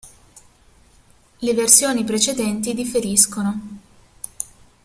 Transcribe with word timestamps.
Le 1.41 1.53
versioni 1.53 2.03
precedenti 2.03 2.73
differiscono. 2.73 3.59